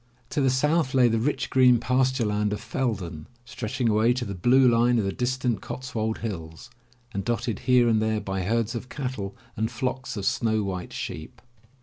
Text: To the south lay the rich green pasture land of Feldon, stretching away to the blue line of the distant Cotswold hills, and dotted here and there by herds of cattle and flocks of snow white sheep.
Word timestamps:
To 0.31 0.41
the 0.41 0.49
south 0.49 0.95
lay 0.95 1.07
the 1.09 1.19
rich 1.19 1.51
green 1.51 1.79
pasture 1.79 2.25
land 2.25 2.53
of 2.53 2.59
Feldon, 2.59 3.27
stretching 3.45 3.87
away 3.87 4.13
to 4.13 4.25
the 4.25 4.33
blue 4.33 4.67
line 4.67 4.97
of 4.97 5.05
the 5.05 5.11
distant 5.11 5.61
Cotswold 5.61 6.17
hills, 6.25 6.71
and 7.13 7.23
dotted 7.23 7.59
here 7.69 7.87
and 7.87 8.01
there 8.01 8.19
by 8.19 8.41
herds 8.41 8.73
of 8.73 8.89
cattle 8.89 9.35
and 9.55 9.69
flocks 9.69 10.17
of 10.17 10.25
snow 10.25 10.63
white 10.63 10.91
sheep. 10.91 11.39